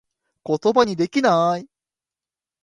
[0.41, 1.69] ことばにできなぁい